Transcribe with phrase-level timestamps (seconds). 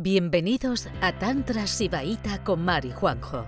[0.00, 3.44] Bienvenidos a Tantra Sibaíta con Mari Juanjo,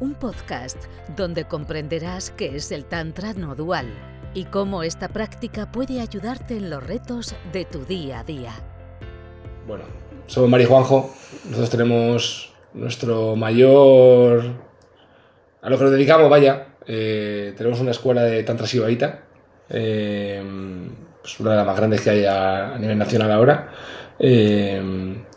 [0.00, 0.76] un podcast
[1.16, 3.86] donde comprenderás qué es el Tantra no dual
[4.34, 8.52] y cómo esta práctica puede ayudarte en los retos de tu día a día.
[9.66, 9.84] Bueno,
[10.26, 11.10] somos Mari Juanjo,
[11.46, 14.44] nosotros tenemos nuestro mayor...
[15.62, 19.22] a lo que nos dedicamos, vaya, eh, tenemos una escuela de Tantra Sibaíta,
[19.70, 20.42] eh,
[21.22, 23.72] pues una de las más grandes que hay a, a nivel nacional ahora.
[24.20, 24.80] Eh,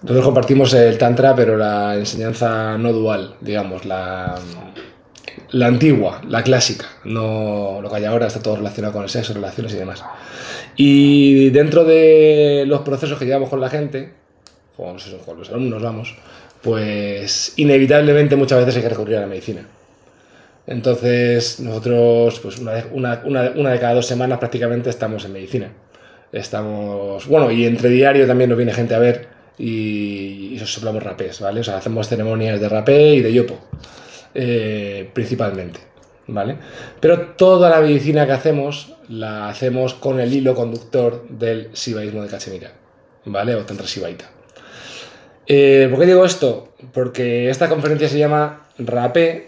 [0.02, 4.36] nosotros compartimos el Tantra, pero la enseñanza no dual, digamos, la,
[5.52, 9.34] la antigua, la clásica, no lo que hay ahora, está todo relacionado con el sexo,
[9.34, 10.04] relaciones y demás.
[10.76, 14.14] Y dentro de los procesos que llevamos con la gente,
[14.76, 16.16] con, con los alumnos, vamos,
[16.62, 19.68] pues inevitablemente muchas veces hay que recurrir a la medicina.
[20.68, 23.22] Entonces, nosotros, pues una una,
[23.56, 25.72] una de cada dos semanas prácticamente estamos en medicina.
[26.32, 29.28] Estamos, bueno, y entre diario también nos viene gente a ver
[29.58, 31.60] y, y soplamos rapés, ¿vale?
[31.60, 33.60] O sea, hacemos ceremonias de rapé y de yopo,
[34.34, 35.80] eh, principalmente,
[36.28, 36.58] ¿vale?
[37.00, 42.30] Pero toda la medicina que hacemos la hacemos con el hilo conductor del sibaísmo de
[42.30, 42.72] Cachemira,
[43.26, 43.56] ¿vale?
[43.56, 44.30] O Tantra Sibaita.
[45.46, 46.76] Eh, ¿Por qué digo esto?
[46.94, 49.48] Porque esta conferencia se llama Rapé,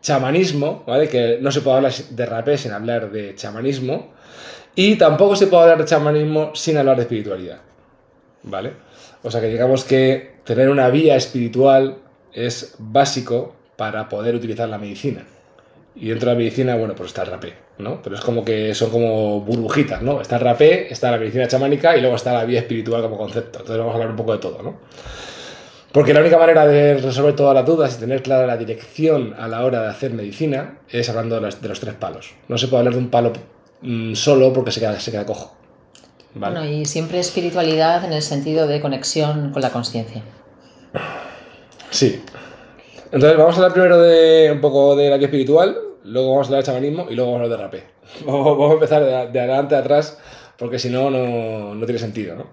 [0.00, 1.08] chamanismo, ¿vale?
[1.08, 4.14] Que no se puede hablar de rapé sin hablar de chamanismo.
[4.74, 7.60] Y tampoco se puede hablar de chamanismo sin hablar de espiritualidad.
[8.42, 8.72] ¿Vale?
[9.22, 11.98] O sea que digamos que tener una vía espiritual
[12.32, 15.24] es básico para poder utilizar la medicina.
[15.96, 18.00] Y dentro de la medicina, bueno, pues está el rapé, ¿no?
[18.00, 20.20] Pero es como que son como burbujitas, ¿no?
[20.20, 23.58] Está el rapé, está la medicina chamánica y luego está la vía espiritual como concepto.
[23.58, 24.78] Entonces vamos a hablar un poco de todo, ¿no?
[25.92, 29.48] Porque la única manera de resolver todas las dudas y tener clara la dirección a
[29.48, 32.34] la hora de hacer medicina es hablando de los, de los tres palos.
[32.46, 33.32] No se puede hablar de un palo
[33.82, 35.52] mm, solo porque se queda, se queda cojo.
[36.34, 36.60] ¿vale?
[36.60, 40.22] Bueno, y siempre espiritualidad en el sentido de conexión con la conciencia.
[41.90, 42.22] Sí.
[43.06, 46.48] Entonces vamos a hablar primero de un poco de la vía espiritual, luego vamos a
[46.48, 48.00] hablar de chamanismo y luego vamos a hablar de rapé.
[48.26, 50.18] Vamos, vamos a empezar de, de, adelante a atrás
[50.58, 52.46] porque si no, no, no tiene sentido, ¿no?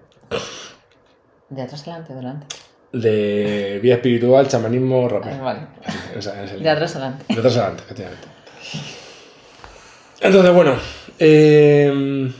[1.48, 2.46] De atrás adelante, adelante.
[2.92, 5.30] De vía espiritual, chamanismo, rapé.
[5.32, 5.60] Ah, vale.
[5.84, 7.24] Así, esa, esa De atrás adelante.
[7.28, 8.28] De atrás adelante, efectivamente.
[10.20, 10.74] Entonces, bueno,
[11.18, 12.30] eh,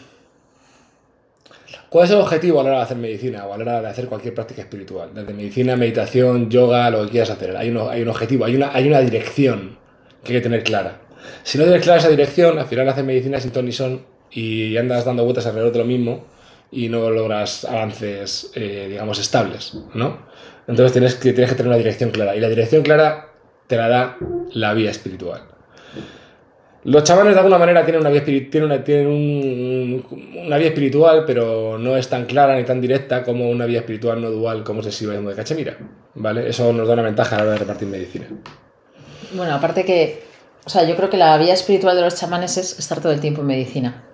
[1.89, 3.89] ¿cuál es el objetivo a la hora de hacer medicina o a la hora de
[3.89, 5.11] hacer cualquier práctica espiritual?
[5.15, 7.57] Desde medicina, meditación, yoga, lo que quieras hacer.
[7.57, 9.79] Hay, un objetivo, hay una, dirección
[10.25, 11.03] que hay que tener clara.
[11.45, 15.05] Si no tienes clara esa dirección, al final haces medicina sin ton son y andas
[15.05, 16.27] dando vueltas alrededor de lo mismo
[16.71, 20.27] y no logras avances, eh, digamos, estables, ¿no?
[20.67, 22.35] Entonces tienes que tener una dirección clara.
[22.35, 23.29] Y la dirección clara
[23.69, 24.19] te la da
[24.53, 25.58] la vía espiritual.
[26.85, 30.05] Los chamanes de alguna manera tienen una vía, tienen tienen un,
[30.47, 34.21] una vía espiritual, pero no es tan clara ni tan directa como una vía espiritual
[34.21, 35.77] no dual como el Sibaísmo de Cachemira.
[36.15, 36.49] ¿Vale?
[36.49, 38.27] Eso nos da una ventaja a la hora de repartir medicina.
[39.35, 40.23] Bueno, aparte que,
[40.65, 43.21] o sea, yo creo que la vía espiritual de los chamanes es estar todo el
[43.21, 44.05] tiempo en medicina.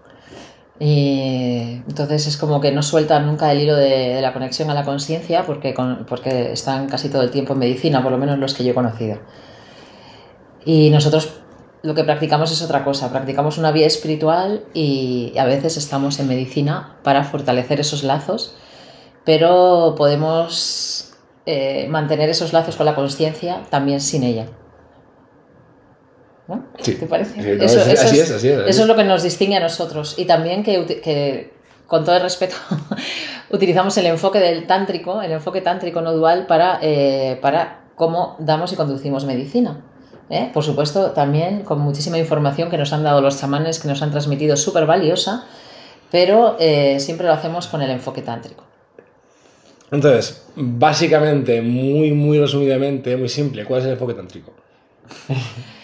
[0.80, 4.84] Y entonces es como que no sueltan nunca el hilo de, la conexión a la
[4.84, 5.72] conciencia porque,
[6.08, 8.74] porque están casi todo el tiempo en medicina, por lo menos los que yo he
[8.74, 9.20] conocido.
[10.64, 11.43] Y nosotros
[11.84, 16.26] lo que practicamos es otra cosa, practicamos una vía espiritual y a veces estamos en
[16.28, 18.54] medicina para fortalecer esos lazos,
[19.24, 21.12] pero podemos
[21.46, 24.46] eh, mantener esos lazos con la conciencia también sin ella.
[26.48, 26.64] ¿No?
[26.80, 26.94] Sí.
[26.94, 27.34] ¿Te parece?
[27.42, 28.88] Sí, no, eso, es- eso así es, así es, así eso es.
[28.88, 30.14] lo que nos distingue a nosotros.
[30.18, 31.52] Y también que,
[31.86, 32.54] con todo el respeto,
[33.50, 38.72] utilizamos el enfoque del tántrico, el enfoque tántrico no dual para, eh, para cómo damos
[38.72, 39.82] y conducimos medicina.
[40.30, 40.50] ¿Eh?
[40.52, 44.10] Por supuesto, también con muchísima información que nos han dado los chamanes, que nos han
[44.10, 45.46] transmitido súper valiosa,
[46.10, 48.64] pero eh, siempre lo hacemos con el enfoque tántrico.
[49.90, 54.52] Entonces, básicamente, muy, muy resumidamente, muy simple, ¿cuál es el enfoque tántrico?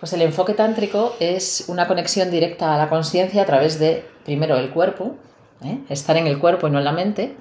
[0.00, 4.56] Pues el enfoque tántrico es una conexión directa a la conciencia a través de, primero,
[4.56, 5.16] el cuerpo,
[5.64, 5.78] ¿eh?
[5.88, 7.34] estar en el cuerpo y no en la mente,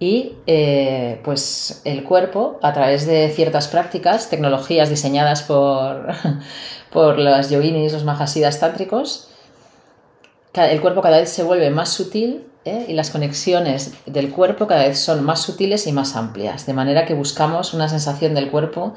[0.00, 6.08] y eh, pues el cuerpo a través de ciertas prácticas, tecnologías diseñadas por,
[6.92, 9.28] por los yoginis, los mahasidas tántricos,
[10.54, 12.86] el cuerpo cada vez se vuelve más sutil ¿eh?
[12.88, 17.04] y las conexiones del cuerpo cada vez son más sutiles y más amplias, de manera
[17.04, 18.94] que buscamos una sensación del cuerpo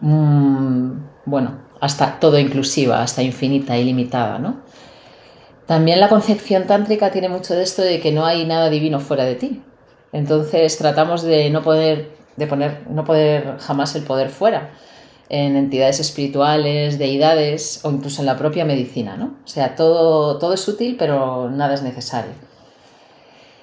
[0.00, 0.92] mm,
[1.26, 4.60] bueno, hasta todo inclusiva, hasta infinita, ilimitada, ¿no?
[5.66, 9.24] También la concepción tántrica tiene mucho de esto de que no hay nada divino fuera
[9.24, 9.62] de ti.
[10.12, 14.70] Entonces tratamos de no poder, de poner, no poder jamás el poder fuera
[15.30, 19.36] en entidades espirituales, deidades o incluso en la propia medicina, ¿no?
[19.44, 22.32] O sea, todo, todo es útil, pero nada es necesario.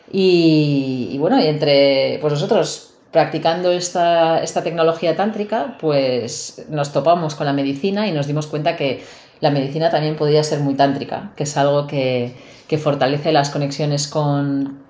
[0.09, 7.45] Y, bueno, y entre pues nosotros practicando esta, esta tecnología tántrica, pues nos topamos con
[7.45, 9.03] la medicina y nos dimos cuenta que
[9.41, 12.33] la medicina también podía ser muy tántrica, que es algo que,
[12.69, 14.86] que fortalece las conexiones con,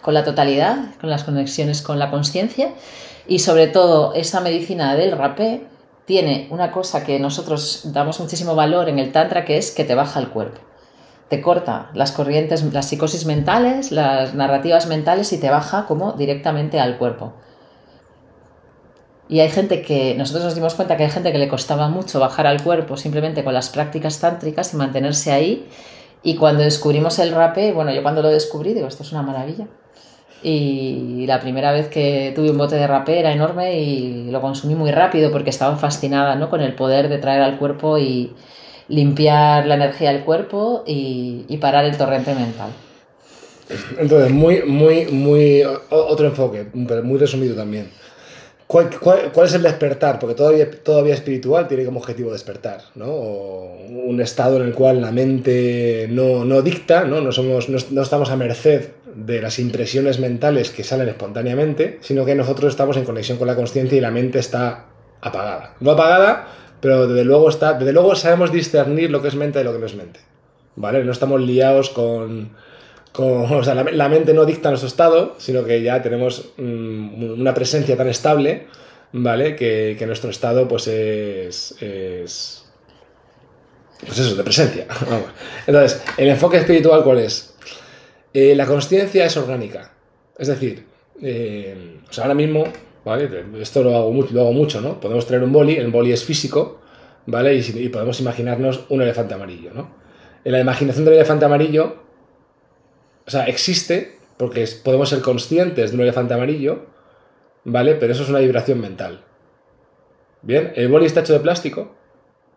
[0.00, 2.72] con la totalidad, con las conexiones con la conciencia
[3.26, 5.66] y sobre todo esa medicina del rapé
[6.06, 9.94] tiene una cosa que nosotros damos muchísimo valor en el tantra que es que te
[9.94, 10.60] baja el cuerpo.
[11.28, 16.80] Te corta las corrientes, las psicosis mentales, las narrativas mentales y te baja como directamente
[16.80, 17.34] al cuerpo.
[19.28, 22.18] Y hay gente que, nosotros nos dimos cuenta que hay gente que le costaba mucho
[22.18, 25.68] bajar al cuerpo simplemente con las prácticas tántricas y mantenerse ahí.
[26.22, 29.66] Y cuando descubrimos el rape, bueno, yo cuando lo descubrí digo, esto es una maravilla.
[30.42, 34.74] Y la primera vez que tuve un bote de rapé era enorme y lo consumí
[34.74, 36.48] muy rápido porque estaba fascinada ¿no?
[36.48, 38.32] con el poder de traer al cuerpo y
[38.88, 42.70] limpiar la energía del cuerpo y, y parar el torrente mental.
[43.98, 45.62] Entonces, muy, muy, muy.
[45.90, 47.90] Otro enfoque, pero muy resumido también.
[48.66, 50.18] ¿Cuál, cuál, es el despertar?
[50.18, 53.06] Porque todavía, todavía espiritual tiene como objetivo despertar, ¿no?
[53.06, 57.22] O un estado en el cual la mente no, no dicta, ¿no?
[57.22, 62.24] No, somos, no, no, estamos a merced de las impresiones mentales que salen espontáneamente, sino
[62.24, 64.86] que nosotros estamos en conexión con la conciencia y la mente está
[65.20, 65.74] apagada.
[65.80, 66.48] No apagada,
[66.80, 69.78] pero desde luego, está, desde luego sabemos discernir lo que es mente de lo que
[69.78, 70.20] no es mente,
[70.76, 71.04] ¿vale?
[71.04, 72.50] No estamos liados con
[73.18, 77.96] o sea, la, mente no dicta nuestro estado, sino que ya tenemos mm, una presencia
[77.96, 78.66] tan estable,
[79.12, 79.56] ¿vale?
[79.56, 82.64] Que, nuestro estado, pues, es, es,
[84.06, 84.86] Pues eso, de presencia.
[85.66, 87.54] Entonces, el enfoque espiritual, ¿cuál es?
[88.32, 89.92] Eh, la conciencia es orgánica.
[90.36, 90.86] Es decir,
[91.22, 92.64] eh, ahora mismo,
[93.04, 93.28] ¿vale?
[93.60, 95.00] Esto lo hago, lo hago mucho, ¿no?
[95.00, 96.80] Podemos traer un boli, el boli es físico,
[97.26, 97.54] ¿vale?
[97.54, 99.96] Y, y podemos imaginarnos un elefante amarillo, ¿no?
[100.44, 102.08] En la imaginación del elefante amarillo
[103.28, 106.86] o sea, existe porque podemos ser conscientes de un elefante amarillo,
[107.64, 107.94] ¿vale?
[107.94, 109.22] Pero eso es una vibración mental.
[110.40, 111.94] Bien, el boli está hecho de plástico,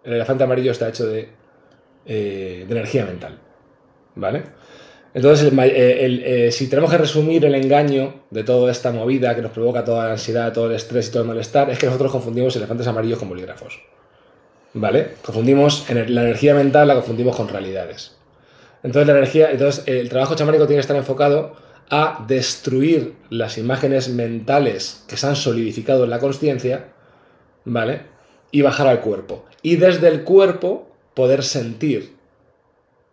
[0.06, 1.27] el elefante amarillo está hecho de,
[2.06, 3.39] eh, energía mental,
[4.15, 4.44] ¿vale?
[5.13, 9.84] Entonces, eh, si tenemos que resumir el engaño de toda esta movida que nos provoca
[9.84, 12.88] toda la ansiedad, todo el estrés y todo el malestar, es que nosotros confundimos elefantes
[12.88, 13.81] amarillos con bolígrafos.
[14.74, 15.16] ¿Vale?
[15.22, 18.16] Confundimos la energía mental, la confundimos con realidades.
[18.84, 21.56] Entonces, la energía, entonces el trabajo chamánico tiene que estar enfocado
[21.90, 26.86] a destruir las imágenes mentales que se han solidificado en la conciencia,
[27.66, 28.04] ¿vale?
[28.50, 29.44] Y bajar al cuerpo.
[29.62, 32.16] Y desde el cuerpo poder sentir,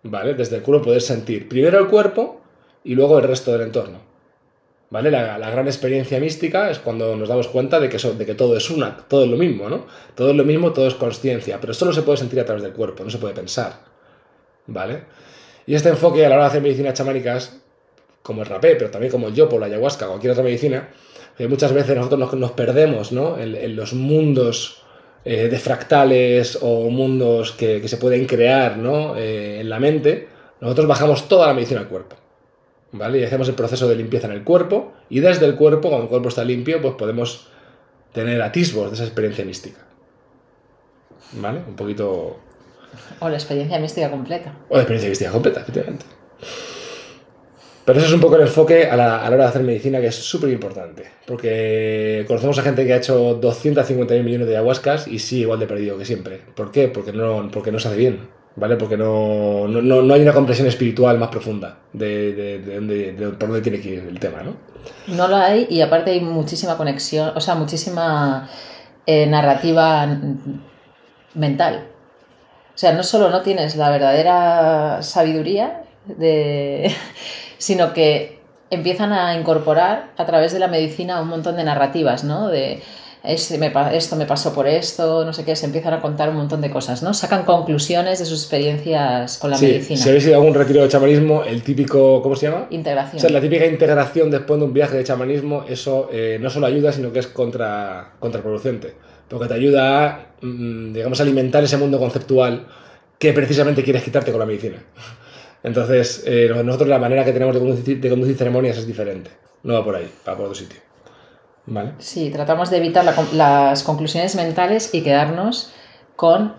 [0.03, 0.35] ¿vale?
[0.35, 2.41] Desde el cuerpo poder sentir primero el cuerpo
[2.85, 4.09] y luego el resto del entorno.
[4.91, 5.11] ¿Vale?
[5.11, 8.71] La, gran experiencia mística es cuando nos damos cuenta de que, de que todo es
[8.71, 9.87] una, todo es lo mismo, ¿no?
[10.15, 12.73] Todo es lo mismo, todo es conciencia, pero solo se puede sentir a través del
[12.73, 13.81] cuerpo, no se puede pensar,
[14.67, 15.03] ¿vale?
[15.67, 17.61] Y este enfoque a la hora de hacer medicinas chamánicas,
[18.23, 20.89] como el rapé, pero también como el yopo, la ayahuasca, cualquier otra medicina,
[21.37, 24.83] que muchas veces nosotros nos, perdemos en, los mundos
[25.31, 28.81] eh, de fractales o mundos que, se pueden crear
[29.19, 30.27] eh, en la mente,
[30.59, 32.17] nosotros bajamos toda la medicina al cuerpo.
[32.93, 33.19] ¿Vale?
[33.19, 36.09] Y hacemos el proceso de limpieza en el cuerpo y desde el cuerpo, cuando el
[36.09, 37.49] cuerpo está limpio, pues podemos
[38.15, 39.81] tener atisbos de esa experiencia mística.
[41.35, 41.61] ¿Vale?
[41.69, 42.39] Un poquito
[43.21, 44.55] o la experiencia mística completa.
[44.71, 46.07] O la experiencia mística completa, efectivamente.
[47.89, 50.15] Pero eso es un poco el enfoque a la, hora de hacer medicina que es
[50.15, 51.05] súper importante.
[51.27, 55.67] Porque conocemos a gente que ha hecho 250.000 millones de ayahuascas y sí, igual de
[55.67, 56.39] perdido que siempre.
[56.55, 56.89] ¿Por qué?
[56.89, 58.29] Porque no, porque no se hace bien.
[58.57, 58.77] ¿Vale?
[58.77, 63.63] Porque no, no, no hay una comprensión espiritual más profunda de, de, de, por dónde
[63.63, 64.55] tiene que ir el tema, ¿no?
[65.07, 68.51] No lo hay y aparte hay muchísima conexión, o sea, muchísima
[69.07, 70.07] eh, narrativa
[71.33, 71.87] mental.
[72.75, 76.95] O sea, no solo no tienes la verdadera sabiduría, de...
[77.59, 78.39] sino que
[78.71, 82.49] empiezan a incorporar a través de la medicina un montón de narrativas, ¿no?
[82.49, 82.81] De
[83.25, 83.59] este
[83.93, 86.71] esto me pasó por esto, no sé qué, se empiezan a contar un montón de
[86.71, 87.13] cosas, ¿no?
[87.13, 90.01] Sacan conclusiones de sus experiencias con la medicina.
[90.01, 92.69] Si habéis ido a algún retiro de chamanismo, el típico, ¿cómo se llama?
[92.71, 93.17] Integración.
[93.17, 96.67] O sea, la típica integración después de un viaje de chamanismo, eso eh, no solo
[96.67, 98.95] ayuda, sino que es contra, contraproducente
[99.29, 102.67] porque te ayuda a, mm, digamos, alimentar ese mundo conceptual
[103.19, 104.83] que precisamente quieres quitarte con la medicina.
[105.63, 107.61] Entonces, eh, nosotros la manera que tenemos de
[108.09, 109.31] conducir, ceremonias es diferente.
[109.63, 110.81] No va por ahí, va por otro sitio.
[111.67, 111.93] ¿Vale?
[111.99, 115.73] Sí, tratamos de evitar las conclusiones mentales y quedarnos
[116.17, 116.55] con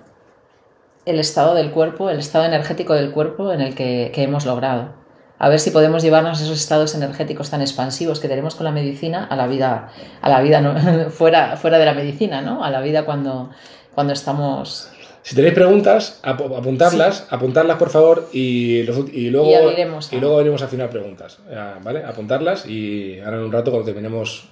[1.06, 5.00] el estado del cuerpo, el estado energético del cuerpo en el que hemos logrado
[5.40, 9.24] a ver si podemos llevarnos esos estados energéticos tan expansivos que tenemos con la medicina
[9.24, 9.90] a la vida,
[10.22, 12.64] a la vida fuera, fuera de la medicina, ¿no?
[12.64, 13.50] A la vida cuando,
[13.96, 14.92] cuando estamos
[15.22, 20.12] Si tenéis preguntas, ap- apuntarlas, apuntarlas por favor y, los ult- y luego Y abriremos
[20.14, 22.04] y luego venimos a final preguntas, eh, ¿vale?
[22.04, 24.46] Apuntarlas y ahora en un rato cuando terminemos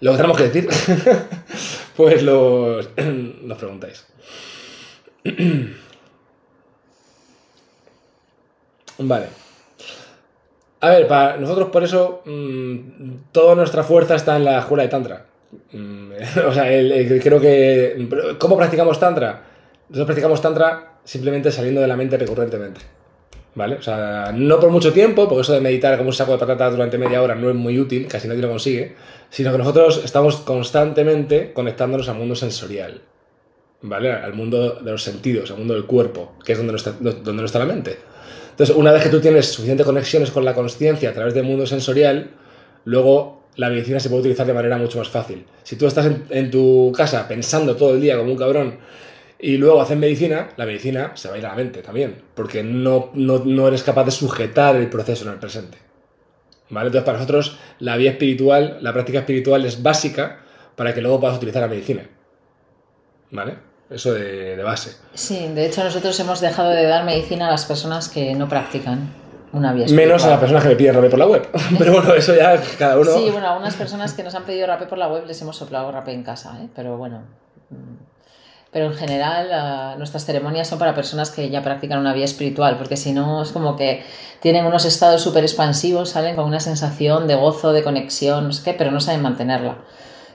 [0.00, 0.68] lo que tenemos que decir,
[1.96, 2.88] pues los,
[3.44, 4.04] los preguntáis.
[8.98, 9.26] Vale.
[10.80, 12.78] A ver, para nosotros por eso mm,
[13.32, 15.26] toda nuestra fuerza está en la escuela de Tantra.
[15.72, 16.10] Mm,
[16.48, 18.36] o sea, el- el- creo que...
[18.38, 19.42] ¿Cómo practicamos Tantra?
[19.88, 22.80] Nosotros practicamos Tantra simplemente saliendo de la mente recurrentemente.
[23.54, 23.76] ¿Vale?
[23.76, 26.72] O sea, no por mucho tiempo, porque eso de meditar como un saco de patatas
[26.72, 28.96] durante media hora no es muy útil, casi nadie lo consigue,
[29.30, 33.02] sino que nosotros estamos constantemente conectándonos al mundo sensorial.
[33.82, 34.10] ¿Vale?
[34.10, 37.32] Al mundo de los sentidos, al mundo del cuerpo, que es donde no está, donde
[37.32, 37.96] no está la mente.
[38.50, 41.66] Entonces, una vez que tú tienes suficientes conexiones con la conciencia a través del mundo
[41.66, 42.30] sensorial,
[42.86, 45.44] luego la medicina se puede utilizar de manera mucho más fácil.
[45.62, 48.78] Si tú estás en, en tu casa pensando todo el día como un cabrón
[49.38, 52.62] y luego haces medicina, la medicina se va a ir a la mente también, porque
[52.62, 55.78] no, no, no eres capaz de sujetar el proceso en el presente.
[56.70, 56.86] ¿Vale?
[56.86, 60.40] Entonces, para nosotros, la vía espiritual, la práctica espiritual es básica
[60.76, 62.02] para que luego puedas utilizar la medicina.
[63.30, 63.56] ¿Vale?
[63.90, 64.96] Eso de, de base.
[65.12, 69.12] Sí, de hecho nosotros hemos dejado de dar medicina a las personas que no practican
[69.54, 71.48] una vía Menos a las personas que me piden rapé por la web.
[71.78, 73.10] Pero bueno, eso ya cada uno.
[73.12, 75.56] Sí, bueno, a unas personas que nos han pedido rapé por la web les hemos
[75.56, 76.68] soplado rapé en casa, ¿eh?
[76.74, 77.22] pero bueno.
[78.74, 82.76] Pero en general ah, nuestras ceremonias son para personas que ya practican una vía espiritual,
[82.76, 84.02] porque si no es como que
[84.40, 88.64] tienen unos estados súper expansivos, salen con una sensación de gozo, de conexión, no sé
[88.64, 89.78] qué, pero no saben mantenerla.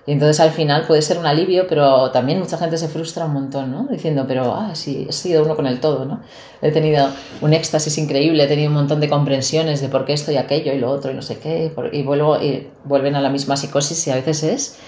[0.08, 3.34] Y entonces al final puede ser un alivio, pero también mucha gente se frustra un
[3.34, 3.88] montón, ¿no?
[3.92, 6.22] Diciendo, pero, ah, sí, he sido uno con el todo, ¿no?
[6.62, 7.10] He tenido
[7.42, 10.72] un éxtasis increíble, he tenido un montón de comprensiones de por qué esto y aquello
[10.72, 14.08] y lo otro y no sé qué, y, vuelvo, y vuelven a la misma psicosis
[14.08, 14.80] y a veces es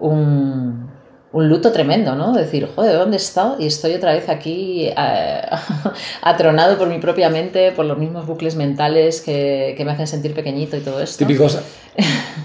[0.00, 0.97] un,
[1.32, 2.32] un luto tremendo, ¿no?
[2.32, 3.56] Decir, joder, ¿dónde he estado?
[3.58, 5.42] Y estoy otra vez aquí eh,
[6.22, 10.34] atronado por mi propia mente, por los mismos bucles mentales que, que me hacen sentir
[10.34, 11.18] pequeñito y todo esto.
[11.18, 11.58] Típicos.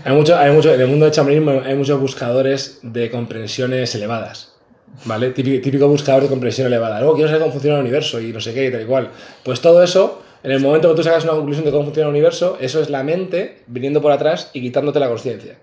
[0.06, 4.52] Hay mucho, hay mucho, en el mundo del chamanismo hay muchos buscadores de comprensiones elevadas.
[5.06, 5.30] ¿Vale?
[5.30, 7.00] Típico, típico buscador de comprensión elevada.
[7.00, 9.12] Luego quiero saber cómo funciona el universo y no sé qué y tal y cual.
[9.44, 12.14] Pues todo eso, en el momento que tú sacas una conclusión de cómo funciona el
[12.14, 15.56] universo, eso es la mente viniendo por atrás y quitándote la conciencia.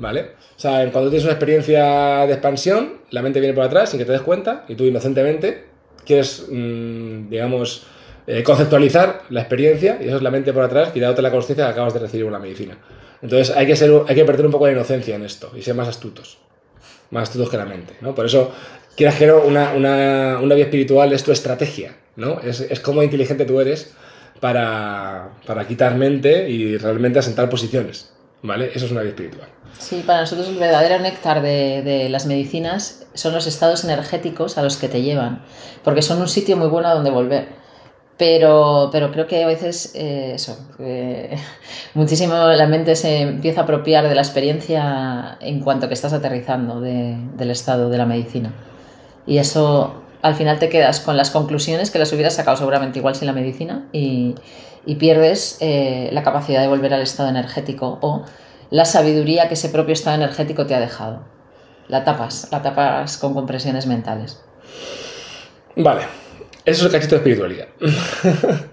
[0.00, 0.30] ¿Vale?
[0.56, 4.06] O sea, cuando tienes una experiencia de expansión, la mente viene por atrás sin que
[4.06, 5.66] te des cuenta y tú inocentemente
[6.06, 7.84] quieres, mm, digamos,
[8.26, 11.72] eh, conceptualizar la experiencia y eso es la mente por atrás quitándote la conciencia que
[11.72, 12.78] acabas de recibir una medicina.
[13.20, 15.74] Entonces hay que, ser, hay que perder un poco de inocencia en esto y ser
[15.74, 16.38] más astutos.
[17.10, 18.14] Más astutos que la mente, ¿no?
[18.14, 18.52] Por eso,
[18.96, 22.40] quieras que una, una, una vía espiritual es tu estrategia, ¿no?
[22.40, 23.94] Es, es cómo inteligente tú eres
[24.40, 28.70] para, para quitar mente y realmente asentar posiciones, ¿vale?
[28.74, 29.48] Eso es una vía espiritual.
[29.78, 34.62] Sí, para nosotros el verdadero néctar de, de las medicinas son los estados energéticos a
[34.62, 35.42] los que te llevan,
[35.82, 37.48] porque son un sitio muy bueno a donde volver.
[38.18, 41.38] Pero, pero creo que a veces eh, eso, eh,
[41.94, 46.80] muchísimo la mente se empieza a apropiar de la experiencia en cuanto que estás aterrizando
[46.80, 48.52] de- del estado de la medicina.
[49.26, 53.14] Y eso al final te quedas con las conclusiones que las hubieras sacado seguramente igual
[53.14, 54.34] sin la medicina y,
[54.84, 58.24] y pierdes eh, la capacidad de volver al estado energético o
[58.70, 61.24] la sabiduría que ese propio estado energético te ha dejado.
[61.88, 64.40] La tapas, la tapas con compresiones mentales.
[65.76, 66.02] Vale,
[66.64, 67.68] eso es el cachito de espiritualidad.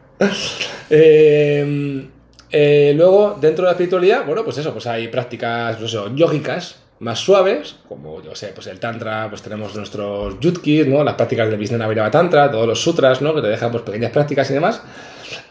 [0.90, 2.08] Eh,
[2.50, 6.78] eh, luego, dentro de la espiritualidad, bueno, pues eso, pues hay prácticas pues eso, yógicas
[7.00, 11.04] más suaves, como yo sé, pues el tantra, pues tenemos nuestros yutkis, ¿no?
[11.04, 13.36] Las prácticas del Vijnana Vairava Tantra, todos los sutras, ¿no?
[13.36, 14.82] Que te dejan pues pequeñas prácticas y demás.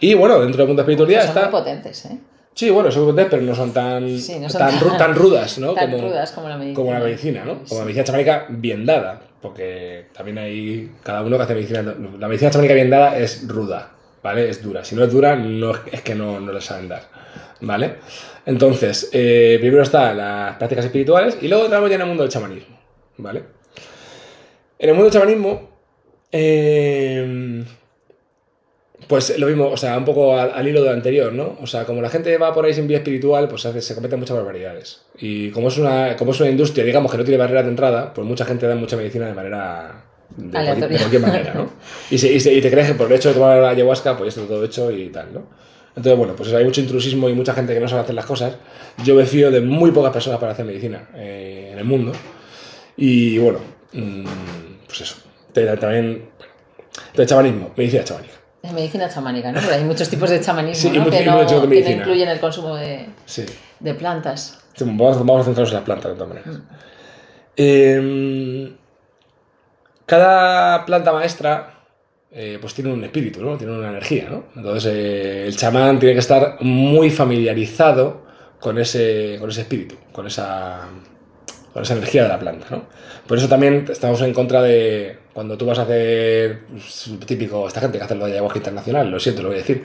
[0.01, 2.19] Y bueno, dentro del mundo de espiritualidad son muy potentes, ¿eh?
[2.57, 5.15] Sí, bueno, son potentes, pero no son tan, Sí, no son tan, tan- ru- tan
[5.23, 5.75] rudas, ¿no?
[5.75, 6.75] tan rudas como la medicina.
[6.75, 7.63] Como la medicina, ¿no?
[7.65, 11.83] Como la medicina chamánica bien dada, porque también hay cada uno que hace medicina.
[12.19, 13.91] La medicina chamánica bien dada es ruda,
[14.23, 14.49] ¿vale?
[14.49, 14.83] Es dura.
[14.87, 17.03] Si no es dura, no, es que no, no le saben dar,
[17.61, 17.97] ¿vale?
[18.47, 22.33] Entonces, eh, primero están las prácticas espirituales y luego entramos ya en el mundo del
[22.33, 22.79] chamanismo,
[23.19, 23.43] ¿vale?
[24.79, 25.69] En el mundo del chamanismo,
[26.33, 27.65] eh,
[29.09, 31.57] pues lo mismo, o sea, un poco al, al hilo de lo anterior, ¿no?
[31.63, 34.19] O sea, como la gente va por ahí sin vía espiritual, pues hace- se cometen
[34.19, 35.03] muchas barbaridades.
[35.19, 38.13] Y como es una, como es una industria, digamos, que no tiene barreras de entrada,
[38.13, 40.03] pues mucha gente da mucha medicina de manera...
[40.37, 41.71] De, cualquier, de cualquier manera, ¿no?
[42.11, 44.17] Y, se- y se- y te crees que por el hecho de tomar la ayahuasca,
[44.17, 45.43] pues ya está todo hecho y tal, ¿no?
[45.91, 48.57] Entonces, bueno, pues hay mucho intrusismo y mucha gente que no sabe hacer las cosas.
[49.05, 52.13] Yo me fío de muy pocas personas para hacer medicina eh, en el mundo.
[52.97, 53.61] Y bueno,
[53.93, 54.25] mm,
[54.87, 55.17] pues eso.
[55.55, 56.53] También, bueno,
[57.15, 58.35] de chamanismo, medicina chamánica.
[58.67, 59.61] Es medicina chamánica, ¿no?
[59.61, 62.75] Pero hay muchos tipos de chamanismo Sí, que, no, de que no incluyen el consumo
[62.77, 63.45] de, Sí.
[63.81, 64.59] de plantas.
[64.75, 66.63] Sí, Vamos, vamos a centrarnos en las plantas de todas maneras.
[67.57, 68.73] Eh,
[70.05, 71.75] cada planta maestra
[72.31, 73.57] eh, pues tiene un espíritu, ¿no?
[73.57, 74.45] Tiene una energía, ¿no?
[74.57, 78.27] Entonces eh, el chamán tiene que estar muy familiarizado
[78.61, 80.83] con ese, con ese espíritu, con esa,
[81.77, 82.85] con esa energía de la planta, ¿no?
[83.27, 87.83] Por eso también estamos en contra de cuando tú vas a hacer, pues, típico, esta
[87.83, 89.83] gente que hace lo de ayahuasca internacional, lo siento, lo voy a decir,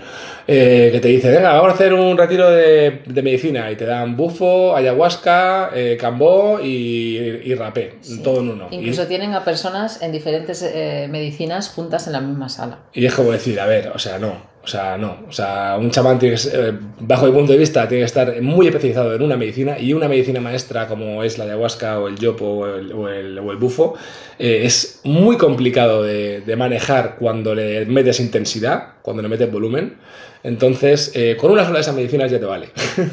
[0.47, 3.85] eh, que te dice, venga, vamos a hacer un retiro de, de medicina y te
[3.85, 8.23] dan bufo, ayahuasca, eh, cambó y, y rapé, Sí.
[8.23, 8.67] todo en uno.
[8.71, 12.79] Incluso Y- tienen a personas en diferentes eh, medicinas juntas en la misma sala.
[12.93, 15.89] Y es como decir, a ver, o sea, no, o sea, no, o sea, un
[15.89, 19.15] chamán tiene que ser, eh, bajo mi punto de vista, tiene que estar muy especializado
[19.15, 22.67] en una medicina y una medicina maestra como es la ayahuasca o el yopo o
[22.67, 23.95] el, o el, bufo
[24.37, 29.95] eh, es muy complicado de, de manejar cuando le metes intensidad, cuando le metes volumen.
[30.43, 32.69] Entonces, eh, con una sola de esas medicinas ya te vale.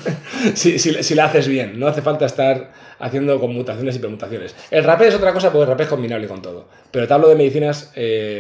[0.55, 4.55] si, si, la haces bien, no hace falta estar haciendo conmutaciones y permutaciones.
[4.71, 6.69] El rapé es otra cosa porque el rapé es combinable con todo.
[6.91, 7.93] Pero te hablo de medicinas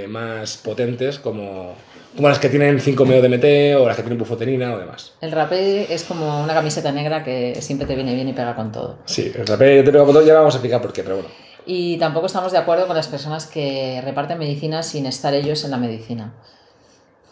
[0.09, 1.77] más potentes como,
[2.19, 5.13] como las que tienen 5 meo DMT o las que tienen bufotenina o demás.
[5.21, 8.73] El rapé es como una camiseta negra que siempre te viene bien y pega con
[8.73, 8.99] todo.
[9.05, 11.19] Sí, el rapé yo te pego con todo, ya vamos a explicar por qué, pero
[11.19, 11.31] bueno.
[11.65, 15.71] Y tampoco estamos de acuerdo con las personas que reparten medicina sin estar ellos en
[15.71, 16.35] la medicina.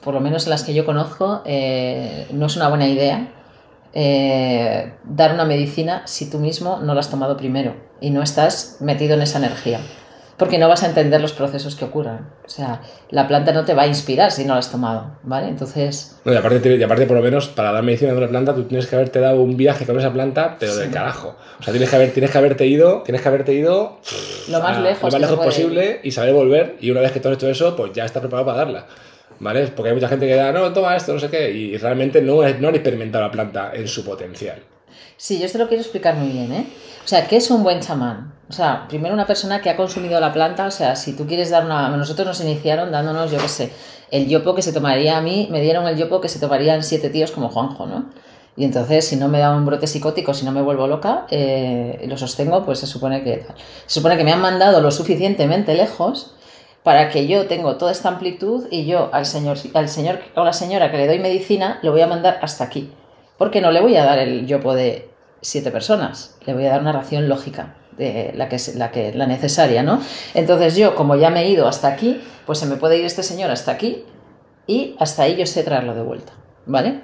[0.05, 3.33] Por lo menos en las que yo conozco, eh, no es una buena idea
[3.93, 8.77] eh, dar una medicina si tú mismo no la has tomado primero y no estás
[8.79, 9.81] metido en esa energía.
[10.39, 12.29] Porque no vas a entender los procesos que ocurran.
[12.45, 15.49] O sea, la planta no te va a inspirar si no la has tomado, ¿vale?
[15.49, 18.55] Entonces, No, y, aparte, y aparte, por lo menos, para dar medicina de una planta,
[18.55, 20.93] tú tienes que haberte dado un viaje con esa planta, pero del Sí.
[20.93, 21.37] carajo.
[21.59, 23.99] O sea, tienes que, haber, tienes que haberte ido, tienes que haberte ido
[24.51, 26.77] lo más a- lejos, lo más lejos posible y saber volver.
[26.81, 28.87] Y una vez que tú has hecho eso, pues ya estás preparado para darla.
[29.39, 29.67] ¿Vale?
[29.69, 32.37] Porque hay mucha gente que da, no, toma esto, no sé qué, y realmente no,
[32.37, 34.63] no han experimentado la planta en su potencial.
[35.17, 36.67] Sí, yo esto lo quiero explicar muy bien, ¿eh?
[37.05, 38.35] O sea, ¿qué es un buen chamán?
[38.49, 41.51] O sea, primero una persona que ha consumido la planta, o sea, si tú quieres
[41.51, 41.89] dar una...
[41.89, 43.73] Nosotros nos iniciaron dándonos, yo qué sé,
[44.11, 47.11] el yopo que se tomaría a mí, me dieron el yopo que se tomarían siete
[47.11, 48.11] tíos como Juanjo, ¿no?
[48.57, 52.05] Y entonces, si no me da un brote psicótico, si no me vuelvo loca, eh,
[52.09, 53.47] lo sostengo, pues se supone que.
[53.87, 56.35] Se supone que me han mandado lo suficientemente lejos
[56.83, 60.55] para que yo tengo toda esta amplitud y yo al señor, al señor o la
[60.55, 62.91] señora que le doy medicina lo voy a mandar hasta aquí.
[63.39, 65.11] Porque no le voy a dar el yopo de
[65.43, 69.27] siete personas, le voy a dar una ración lógica, de la que, la que la
[69.27, 70.01] necesaria, ¿no?
[70.35, 73.23] Entonces yo, como ya me he ido hasta aquí, pues se me puede ir este
[73.23, 74.05] señor hasta aquí
[74.67, 76.33] y hasta ahí yo sé traerlo de vuelta,
[76.67, 77.01] ¿vale?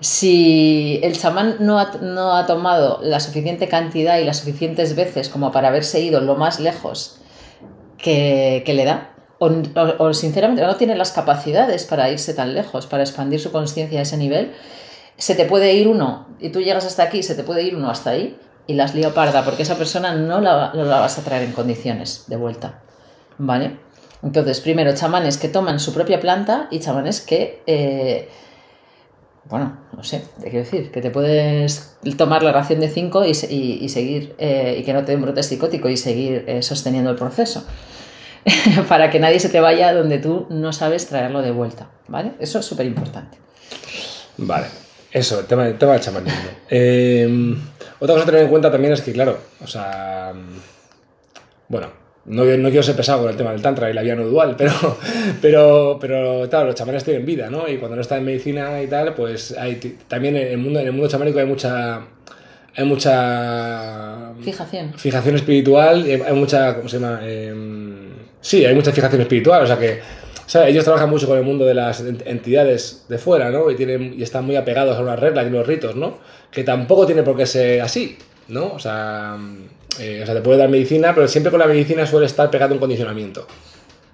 [0.00, 5.28] Si el chamán no ha, no ha tomado la suficiente cantidad y las suficientes veces
[5.30, 7.18] como para haberse ido lo más lejos
[7.96, 9.50] que, que le da, o-
[9.98, 14.02] o sinceramente no tiene las capacidades para irse tan lejos, para expandir su conciencia a
[14.02, 14.52] ese nivel,
[15.16, 17.90] se te puede ir uno y tú llegas hasta aquí, se te puede ir uno
[17.90, 21.52] hasta ahí y las lío parda porque esa persona no la, vas a traer en
[21.52, 22.80] condiciones de vuelta.
[23.38, 23.78] ¿Vale?
[24.22, 28.28] Entonces, primero, chamanes que toman su propia planta y chamanes que, eh,
[29.44, 33.30] bueno, no sé, te quiero decir, que te puedes tomar la ración de 5 y,
[33.50, 37.10] y- y seguir, eh, y que no te dé brote psicótico y seguir eh, sosteniendo
[37.10, 37.64] el proceso.
[38.88, 42.32] Para que nadie se te vaya donde tú no sabes traerlo de vuelta, ¿vale?
[42.40, 43.38] Eso es súper importante.
[44.38, 44.66] Vale,
[45.12, 46.40] eso, el tema, el tema del chamanismo.
[46.68, 47.56] Eh,
[47.98, 50.32] otra cosa a tener en cuenta también es que, claro, o sea,
[51.68, 51.88] bueno,
[52.26, 54.54] no, no quiero ser pesado con el tema del tantra y la vía no dual,
[54.58, 54.72] pero,
[55.40, 57.68] pero, pero claro, los chamanes tienen vida, ¿no?
[57.68, 59.76] Y cuando no están en medicina y tal, pues hay,
[60.08, 62.02] también en el mundo, en el mundo chamánico hay mucha,
[62.74, 64.92] hay mucha Fijación.
[64.96, 67.20] fijación espiritual, y hay mucha, ¿cómo se llama?
[67.22, 68.08] Em,
[68.40, 70.00] sí, hay mucha fijación espiritual, o sea que,
[70.46, 70.70] ¿sabes?
[70.70, 73.70] Ellos trabajan mucho con el mundo de las ent- entidades de fuera, ¿no?
[73.70, 76.18] Y, tienen, y están muy apegados a unas reglas y unos ritos, ¿no?
[76.50, 78.16] Que tampoco tiene por qué ser así,
[78.48, 78.72] ¿no?
[78.72, 79.36] O sea,
[80.00, 82.74] eh, o sea, te puede dar medicina, pero siempre con la medicina suele estar pegado
[82.74, 83.46] un condicionamiento.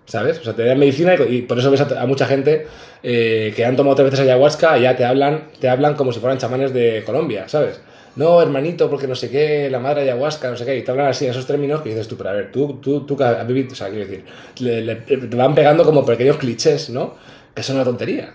[0.04, 0.40] ¿Sabes?
[0.40, 2.66] O sea, te dan medicina y, por eso ves a, a mucha gente
[3.02, 6.18] eh, que han tomado tres veces ayahuasca y ya te hablan, te hablan como si
[6.20, 7.80] fueran chamanes de Colombia, ¿sabes?
[8.16, 11.06] No, hermanito, porque no sé qué, la madre ayahuasca, no sé qué, y te hablan
[11.06, 13.46] así en esos términos que dices tú, pero a ver, tú, tú, tú que has
[13.46, 14.24] vivido, o sea, quiero decir,
[14.58, 17.14] le- le- te van pegando como pequeños clichés, ¿no?
[17.54, 18.34] Que son una tontería,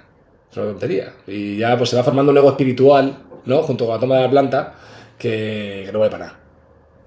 [0.49, 1.13] es una tontería.
[1.27, 3.61] Y ya pues se va formando un ego espiritual, ¿no?
[3.61, 4.73] Junto con la toma de la planta,
[5.19, 6.39] que, que no vale para nada,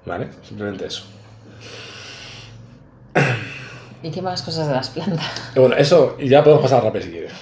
[0.07, 0.29] ¿vale?
[0.47, 1.05] Simplemente eso.
[4.03, 5.27] ¿Y qué más cosas de las plantas?
[5.57, 7.33] Bueno, eso, y ya podemos pasar rapé si quieres.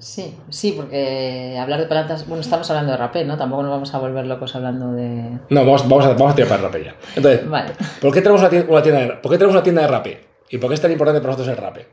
[0.00, 3.36] Sí, sí, porque hablar de plantas, bueno, estamos hablando de rapé, ¿no?
[3.36, 5.38] Tampoco nos vamos a volver locos hablando de...
[5.50, 6.94] No, vamos, vamos, a, vamos a tirar para el rapé ya.
[7.14, 7.72] Entonces, Vale.
[8.00, 10.20] ¿por qué tenemos una tienda, una tienda de, ¿por qué tenemos una tienda de rapé?
[10.48, 11.86] ¿Y por qué es tan importante para nosotros el rapé?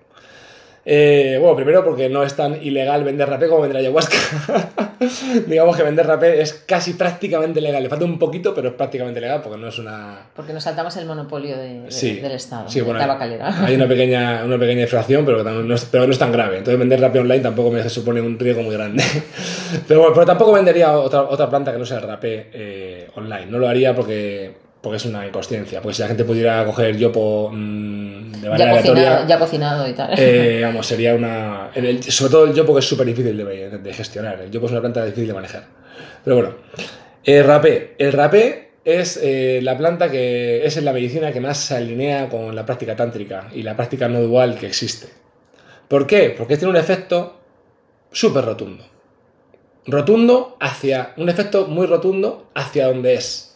[0.89, 4.15] Eh, bueno, primero porque no es tan ilegal vender rapé como vender ayahuasca.
[5.47, 7.83] Digamos que vender rapé es casi prácticamente legal.
[7.83, 10.17] Le falta un poquito, pero es prácticamente legal porque no es una...
[10.33, 12.15] Porque nos saltamos el monopolio de- de- Sí.
[12.21, 13.65] del Estado, Sí, de bueno, tabacalera.
[13.65, 16.59] Hay una pequeña, una pequeña infracción, pero, no es, pero no es tan grave.
[16.59, 19.03] Entonces vender rapé online tampoco me supone un riesgo muy grande.
[19.87, 23.47] Pero, bueno, pero tampoco vendería otra, otra planta que no sea el rapé eh, online.
[23.47, 24.53] No lo haría porque,
[24.87, 25.81] porque es una inconsciencia.
[25.81, 29.93] Porque si la gente pudiera coger yopo mm, de manera ya, cocinado, ya cocinado y
[29.93, 30.09] tal.
[30.17, 31.69] Eh, vamos, sería una.
[31.75, 34.41] el- sobre todo el yopo que es súper difícil de, de gestionar.
[34.41, 35.63] El yopo es una planta difícil de manejar.
[36.23, 36.55] Pero bueno.
[37.23, 37.95] El rapé.
[37.97, 42.29] El rapé es eh, la planta que es en la medicina que más se alinea
[42.29, 45.07] con la práctica tántrica y la práctica no dual que existe.
[45.89, 46.33] ¿Por qué?
[46.37, 47.37] Porque tiene un efecto
[48.11, 48.85] súper rotundo.
[49.85, 51.13] Rotundo hacia.
[51.17, 53.46] Un efecto muy rotundo hacia donde es.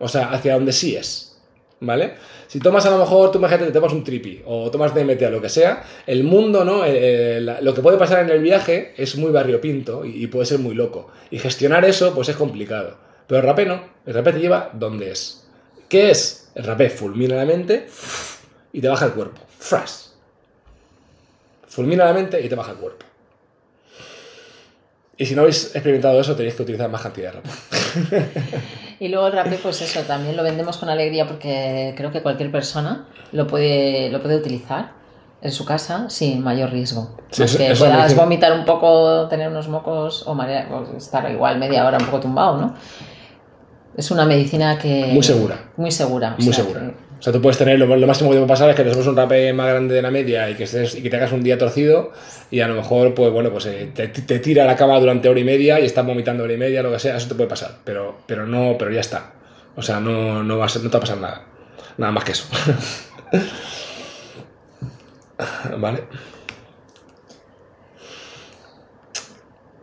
[0.00, 1.28] O sea, hacia donde sí es.
[1.82, 2.14] ¿Vale?
[2.46, 5.30] Si tomas a lo mejor, tú imagínate, te tomas un tripi o tomas DMT o
[5.30, 6.84] lo que sea, el mundo, ¿no?
[6.84, 10.44] Eh, eh, lo que puede pasar en el viaje es muy variopinto y, y puede
[10.44, 11.10] ser muy loco.
[11.30, 12.96] Y gestionar eso, pues es complicado.
[13.26, 13.80] Pero el rapé no.
[14.04, 15.46] El rapé te lleva donde es.
[15.88, 16.50] ¿Qué es?
[16.54, 17.86] El rapé fulmina la mente
[18.72, 19.40] y te baja el cuerpo.
[19.58, 20.14] Fras.
[21.68, 23.06] Fulmina la mente y te baja el cuerpo.
[25.16, 28.30] Y si no habéis experimentado eso, tenéis que utilizar más cantidad de rapé.
[29.00, 32.52] Y luego el rapé, pues eso, también lo vendemos con alegría porque creo que cualquier
[32.52, 34.92] persona lo puede, lo puede utilizar
[35.42, 37.16] en su casa sin mayor riesgo.
[37.30, 41.86] Sí, eso- que puedas vomitar un poco, tener unos mocos o, marea- estar igual media
[41.86, 42.74] hora un poco tumbado, ¿no?
[43.96, 45.06] Es una medicina que...
[45.14, 45.56] Muy segura.
[45.78, 46.34] Muy segura.
[46.38, 46.80] Muy sea, segura.
[46.80, 48.82] que- O sea, tú puedes tener, lo, lo máximo que te puede pasar es que
[48.82, 51.16] te tomes un rapé más grande de la media y que, estés, y que te
[51.16, 52.12] hagas un día torcido
[52.50, 55.28] y a lo mejor, pues bueno, pues eh, te, te tira a la cama durante
[55.28, 57.48] hora y media y estás vomitando hora y media, lo que sea, eso te puede
[57.50, 57.72] pasar.
[57.84, 59.32] Pero, pero no, pero ya está.
[59.76, 61.44] O sea, no, no, va a ser- no te va a pasar nada.
[61.98, 62.46] Nada más que eso.
[65.78, 66.04] vale.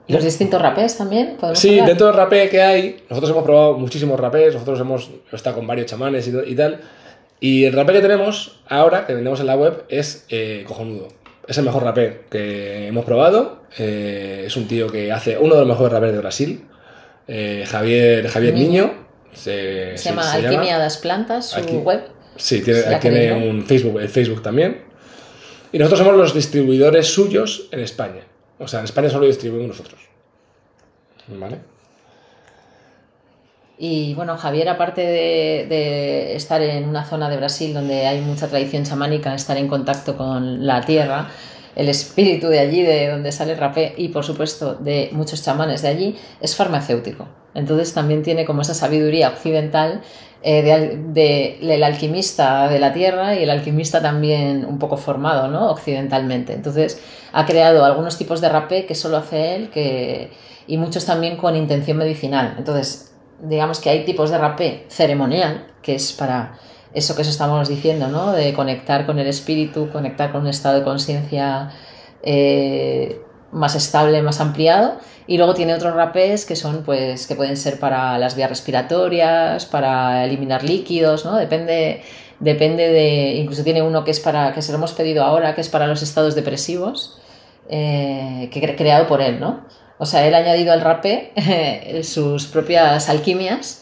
[0.09, 1.35] ¿Y los distintos rapés también?
[1.37, 1.87] ¿Podemos Sí, hablar?
[1.89, 5.87] dentro del rapé que hay, nosotros hemos probado muchísimos rapés, nosotros hemos estado con varios
[5.87, 6.79] chamanes y tal.
[7.39, 11.09] Y el rapé que tenemos ahora, que vendemos en la web, es eh, cojonudo.
[11.47, 13.63] Es el mejor rapé que hemos probado.
[13.77, 16.65] eh, es un tío que hace uno de los mejores rapés de Brasil,
[17.27, 18.67] eh, Javier, Javier Niño.
[18.85, 19.07] Niño.
[19.33, 22.01] Se, Se llama se Alquimia das Plantas, su web.
[22.37, 24.83] Sí, tiene, tiene un Facebook, el Facebook también.
[25.71, 28.21] Y nosotros somos los distribuidores suyos en España.
[28.57, 30.01] O sea, en España solo distribuimos nosotros.
[31.27, 31.57] ¿Vale?
[33.79, 38.47] Y bueno, Javier, aparte de, de estar en una zona de Brasil donde hay mucha
[38.47, 41.27] tradición chamánica, estar en contacto con la tierra,
[41.75, 45.83] el espíritu de allí, de donde sale el rapé, y por supuesto de muchos chamanes
[45.83, 47.27] de allí, es farmacéutico.
[47.53, 50.01] Entonces también tiene como esa sabiduría occidental
[50.41, 54.97] eh, de al- de- del alquimista de la tierra y el alquimista también un poco
[54.97, 55.69] formado, ¿no?
[55.69, 56.53] Occidentalmente.
[56.53, 56.99] Entonces
[57.31, 60.31] ha creado algunos tipos de rapé que solo hace él que,
[60.67, 62.55] y muchos también con intención medicinal.
[62.57, 63.11] Entonces,
[63.41, 66.57] digamos que hay tipos de rapé ceremonial, que es para
[66.93, 68.31] eso que eso estamos diciendo, ¿no?
[68.31, 71.69] De conectar con el espíritu, conectar con un estado de conciencia
[72.23, 73.21] eh,
[73.51, 74.97] más estable, más ampliado.
[75.27, 79.65] Y luego tiene otros rapés que son, pues, que pueden ser para las vías respiratorias,
[79.65, 81.35] para eliminar líquidos, ¿no?
[81.35, 82.01] Depende,
[82.39, 83.33] depende de.
[83.35, 85.85] Incluso tiene uno que es para, que se lo hemos pedido ahora, que es para
[85.85, 87.19] los estados depresivos,
[87.69, 89.65] eh, que cre- creado por él, ¿no?
[89.99, 91.31] O sea, él ha añadido al rapé
[92.03, 93.81] sus propias alquimias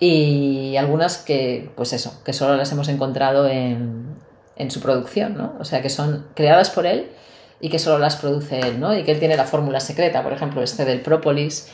[0.00, 4.14] y algunas que, pues eso, que solo las hemos encontrado en,
[4.56, 5.54] en su producción, ¿no?
[5.58, 7.08] O sea, que son creadas por él
[7.60, 8.96] y que solo las produce él, ¿no?
[8.96, 11.68] Y que él tiene la fórmula secreta, por ejemplo, este del própolis,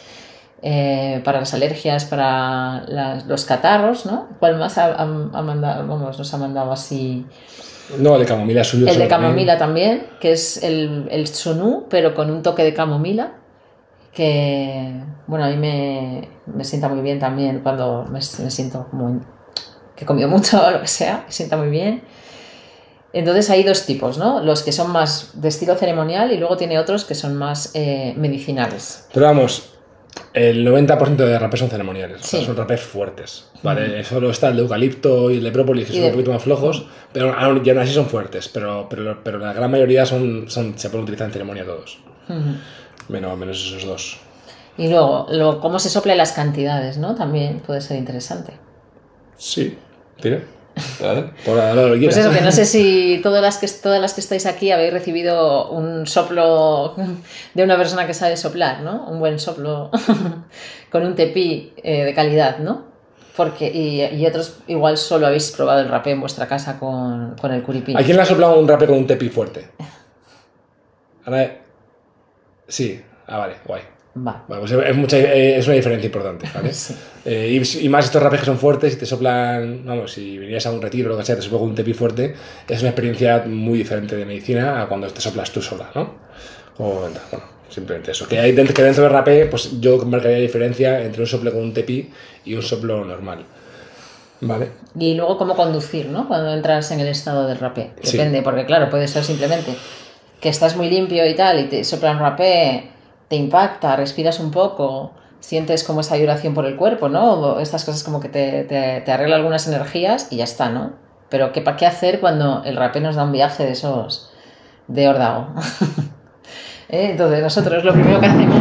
[0.62, 4.28] eh, para las alergias, para las- los catarros, ¿no?
[4.40, 7.26] ¿Cuál más ha, ha- ha mandado, vamos, nos ha mandado así?
[7.98, 8.86] No, el de camomila suyo.
[8.88, 13.32] El de camomila también, que es el, el sunú, pero con un toque de camomila,
[14.14, 14.92] que,
[15.26, 19.20] bueno, a mí me, me sienta muy bien también cuando me, me siento como
[19.96, 22.02] que he comido mucho o lo que sea, me sienta muy bien.
[23.12, 24.40] Entonces hay dos tipos, ¿no?
[24.40, 28.12] Los que son más de estilo ceremonial y luego tiene otros que son más eh,
[28.16, 29.06] medicinales.
[29.14, 29.70] Pero vamos,
[30.32, 32.22] el 90% de rapés son ceremoniales.
[32.22, 32.46] o sea, Sí.
[32.46, 33.50] son rapés fuertes.
[33.62, 34.02] ¿vale?
[34.02, 36.42] Solo está el de eucalipto y el de própolis, que son de- un poquito más
[36.42, 38.48] flojos, pero aún, y aún así son fuertes.
[38.48, 42.00] Pero, pero, pero la gran mayoría son, son, se pueden utilizar en ceremonia todos.
[43.08, 44.20] Menos, menos esos dos.
[44.76, 47.14] Y luego, lo, cómo se soplan las cantidades, ¿no?
[47.14, 48.54] También puede ser interesante.
[49.36, 49.78] Sí,
[50.20, 50.40] tira.
[51.00, 51.30] Vale.
[51.44, 54.20] Por ahora lo Pues eso, que no sé si todas las que, todas las que
[54.20, 56.96] estáis aquí habéis recibido un soplo
[57.54, 59.06] de una persona que sabe soplar, ¿no?
[59.06, 59.90] Un buen soplo
[60.90, 62.86] con un tepí eh, de calidad, ¿no?
[63.36, 67.52] Porque, y, y otros igual solo habéis probado el rapé en vuestra casa con, con
[67.52, 67.94] el curipí.
[67.96, 69.68] ¿A quién le ha soplado un rapé con un tepi fuerte?
[71.24, 71.50] Ana-
[72.68, 73.82] Sí, ah, vale, guay.
[74.16, 74.44] Va.
[74.46, 76.72] Bueno, pues es, mucha- eh, es una diferencia importante, ¿vale?
[76.74, 76.94] Sí.
[77.24, 80.66] Eh, y, y más estos rapes que son fuertes y te soplan, vamos, si vinieras
[80.66, 82.34] a un retiro o lo que sea, te sopla con un tepi fuerte,
[82.68, 86.14] es una experiencia muy diferente de medicina a cuando te soplas tú sola, ¿no?
[86.78, 88.28] Venta, bueno, simplemente eso.
[88.28, 91.50] Que, hay dentro, que dentro del rapé, pues yo marcaría la diferencia entre un soplo
[91.52, 92.10] con un tepi
[92.44, 93.44] y un soplo normal.
[94.40, 94.68] ¿Vale?
[94.98, 96.28] Y luego cómo conducir, ¿no?
[96.28, 97.92] Cuando entras en el estado del rapé.
[98.02, 98.16] Sí.
[98.18, 99.74] Depende, porque claro, puede ser simplemente
[100.44, 102.90] que estás muy limpio y tal, y te sopla un rapé,
[103.28, 107.32] te impacta, respiras un poco, sientes como esa vibración por el cuerpo, ¿no?
[107.32, 110.92] O estas cosas como que te, te, arregla algunas energías y ya está, ¿no?
[111.30, 114.34] Pero ¿qué, ¿qué hacer cuando el rapé nos da un viaje de esos
[114.86, 115.46] de órdago?
[116.90, 117.08] ¿Eh?
[117.12, 118.58] Entonces, nosotros lo primero que hacemos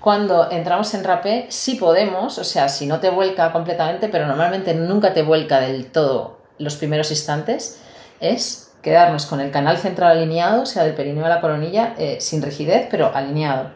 [0.00, 4.72] cuando entramos en rapé, sí podemos, o sea, si no te vuelca completamente, pero normalmente
[4.72, 7.82] nunca te vuelca del todo los primeros instantes,
[8.20, 12.18] es quedarnos con el canal central alineado, o sea, del perineo a la coronilla, eh,
[12.20, 13.72] sin rigidez, pero alineado.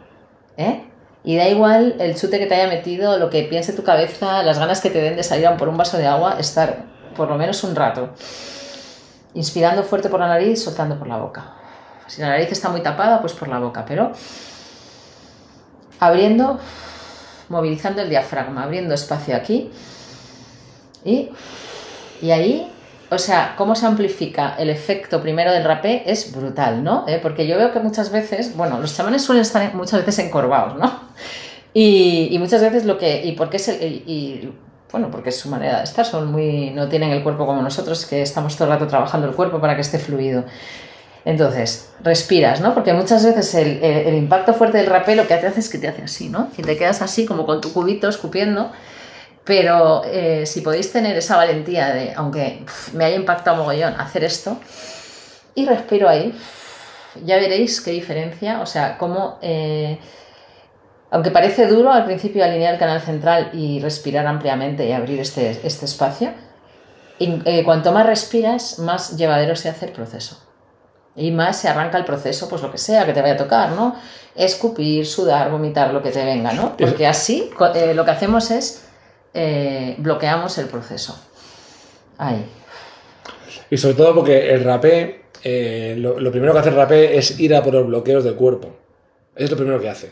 [0.56, 0.84] ¿eh?
[1.24, 4.60] Y da igual el chute que te haya metido, lo que piense tu cabeza, las
[4.60, 6.84] ganas que te den de salir por un vaso de agua, estar
[7.16, 8.10] por lo menos un rato.
[9.34, 11.54] Inspirando fuerte por la nariz, soltando por la boca.
[12.06, 14.12] Si la nariz está muy tapada, pues por la boca, pero
[15.98, 16.60] abriendo,
[17.48, 19.72] movilizando el diafragma, abriendo espacio aquí
[21.04, 21.30] y,
[22.22, 22.72] y ahí,
[23.10, 27.04] o sea, cómo se amplifica el efecto primero del rapé es brutal, ¿no?
[27.08, 27.18] ¿Eh?
[27.20, 31.10] Porque yo veo que muchas veces, bueno, los chamanes suelen estar muchas veces encorvados, ¿no?
[31.74, 34.52] Y, y muchas veces lo que, y porque es el, y- y,
[34.90, 38.06] bueno, porque es su manera de estar, son muy, no tienen el cuerpo como nosotros,
[38.06, 40.44] que estamos todo el rato trabajando el cuerpo para que esté fluido.
[41.24, 42.74] Entonces, respiras, ¿no?
[42.74, 45.78] Porque muchas veces el, el- impacto fuerte del rapé lo que te hace es que
[45.78, 46.50] te hace así, ¿no?
[46.56, 48.72] Que te quedas así como con tu cubito escupiendo.
[49.50, 54.60] Pero eh, si podéis tener esa valentía de, aunque me haya impactado mogollón, hacer esto,
[55.56, 56.32] y respiro ahí,
[57.24, 59.98] ya veréis qué diferencia, o sea, cómo, eh,
[61.10, 65.60] aunque parece duro al principio alinear el canal central y respirar ampliamente y abrir este,
[65.64, 66.30] este espacio,
[67.18, 70.46] y, eh, cuanto más respiras, más llevadero se hace el proceso.
[71.16, 73.72] Y más se arranca el proceso, pues lo que sea que te vaya a tocar,
[73.72, 73.96] ¿no?
[74.36, 76.76] Escupir, sudar, vomitar, lo que te venga, ¿no?
[76.76, 78.86] Porque así eh, lo que hacemos es
[79.34, 81.18] eh, bloqueamos el proceso.
[82.18, 82.44] Ahí.
[83.70, 87.38] Y sobre todo porque el rapé, eh, lo, lo primero que hace el rapé es
[87.38, 88.76] ir a por los bloqueos del cuerpo.
[89.36, 90.10] Es lo primero que hace.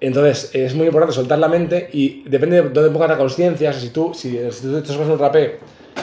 [0.00, 3.72] Entonces, es muy importante soltar la mente y depende de dónde pongas la conciencia.
[3.72, 5.58] si tú, si, si tú te un rapé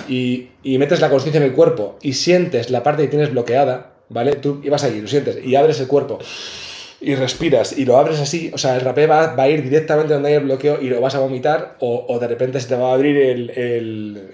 [0.10, 3.94] y, y metes la conciencia en el cuerpo y sientes la parte que tienes bloqueada,
[4.10, 4.36] ¿vale?
[4.36, 6.20] Tú ibas ahí, lo sientes y abres el cuerpo
[7.06, 10.14] y respiras y lo abres así, o sea, el rapé va, va a ir directamente
[10.14, 12.76] donde hay el bloqueo y lo vas a vomitar o, o de repente se te
[12.76, 14.32] va a abrir el, el-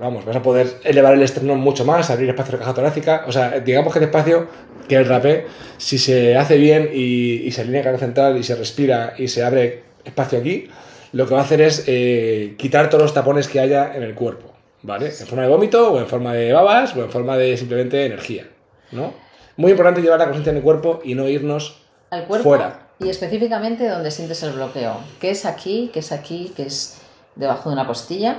[0.00, 3.32] Vamos, vas a poder elevar el esternón mucho más, abrir espacio de caja torácica, o
[3.32, 4.46] sea, digamos que el espacio
[4.88, 5.46] que el rapé,
[5.78, 9.42] si se hace bien y, y se alinea canal central y se respira y se
[9.44, 10.68] abre espacio aquí,
[11.12, 14.14] lo que va a hacer es eh, quitar todos los tapones que haya en el
[14.14, 14.52] cuerpo,
[14.82, 15.06] ¿vale?
[15.06, 18.44] En forma de vómito o en forma de babas o en forma de simplemente energía,
[18.92, 19.12] ¿no?
[19.56, 22.88] Muy importante llevar la conciencia en el cuerpo y no irnos Al cuerpo Fuera.
[22.98, 24.96] y específicamente donde sientes el bloqueo.
[25.20, 25.90] ¿Qué es aquí?
[25.92, 26.52] ¿Qué es aquí?
[26.56, 26.98] ¿Qué es
[27.36, 28.38] debajo de una costilla?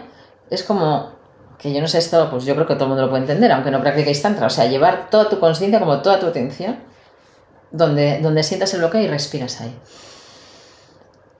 [0.50, 1.14] Es como
[1.58, 3.52] que yo no sé esto, pues yo creo que todo el mundo lo puede entender,
[3.52, 4.48] aunque no practiquéis tantra.
[4.48, 6.80] O sea, llevar toda tu conciencia, como toda tu atención,
[7.72, 9.74] donde, donde sientas el bloqueo y respiras ahí.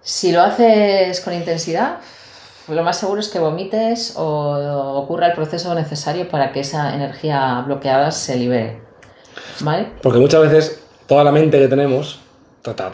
[0.02, 1.98] Si lo haces con intensidad,
[2.68, 7.62] lo más seguro es que vomites o ocurra el proceso necesario para que esa energía
[7.66, 8.82] bloqueada se libere.
[9.60, 9.92] ¿Vale?
[10.02, 10.81] Porque muchas veces
[11.12, 12.22] toda la mente que tenemos
[12.64, 12.88] está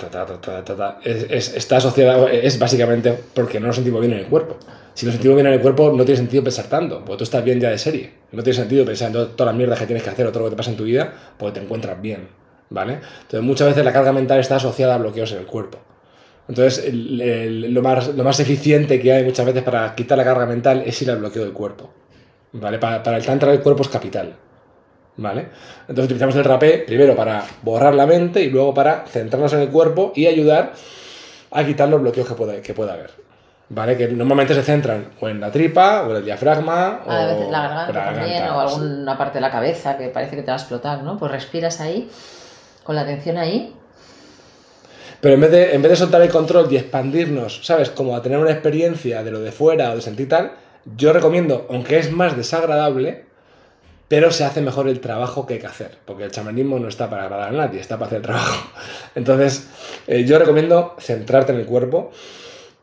[1.77, 4.57] asociada, es básicamente porque no nos sentimos bien en el cuerpo.
[4.95, 7.43] Si nos sentimos bien en el cuerpo, no tiene sentido pensar tanto, porque tú estás
[7.43, 8.11] bien ya de serie.
[8.31, 10.49] No tiene sentido pensar en todas las mierdas que tienes que hacer o todo lo
[10.49, 12.27] que te pasa en tu vida, porque te encuentras bien,
[12.71, 13.01] ¿vale?
[13.21, 15.77] Entonces, muchas veces la carga mental está asociada a bloqueos en el cuerpo.
[16.49, 20.81] Entonces, lo, más, lo más eficiente que hay muchas veces para quitar la carga mental
[20.87, 21.91] es ir al bloqueo del cuerpo,
[22.53, 22.79] ¿vale?
[22.79, 24.33] Para, el tantra el cuerpo es capital.
[25.17, 25.47] ¿Vale?
[25.81, 29.69] Entonces utilizamos el rapé primero para borrar la mente y luego para centrarnos en el
[29.69, 30.73] cuerpo y ayudar
[31.51, 33.09] a quitar los bloqueos que pueda, que pueda haber.
[33.69, 33.97] ¿Vale?
[33.97, 37.49] Que normalmente se centran o en la tripa, o en el diafragma, o A veces
[37.49, 38.75] la o garganta la también, garganta, o sí.
[38.75, 41.17] alguna parte de la cabeza que parece que te va a explotar, ¿no?
[41.17, 42.09] Pues respiras ahí,
[42.83, 43.73] con la atención ahí.
[45.19, 47.89] Pero en vez, de, en vez de soltar el control y expandirnos, ¿sabes?
[47.89, 50.51] Como a tener una experiencia de lo de fuera o de sentir tal,
[50.95, 53.26] yo recomiendo, aunque es más desagradable,
[54.07, 57.09] pero se hace mejor el trabajo que hay que hacer, porque el chamanismo no está
[57.09, 58.69] para agradar a nadie, está para hacer el trabajo.
[59.15, 59.67] Entonces,
[60.07, 62.11] eh, yo recomiendo centrarte en el cuerpo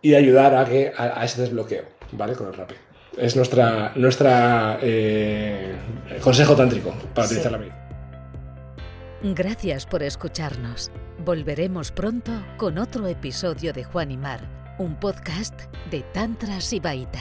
[0.02, 2.34] y ayudar a, que, a, a ese desbloqueo, ¿vale?
[2.34, 2.74] Con el rapé.
[3.16, 5.76] Es nuestra, nuestra eh,
[6.20, 7.34] consejo tántrico para Sí.
[7.34, 7.80] utilizar la medicina.
[9.22, 10.90] Gracias por escucharnos.
[11.24, 14.40] Volveremos pronto con otro episodio de Juan y Mar,
[14.78, 15.54] un podcast
[15.90, 17.20] de Tantra Sibaita.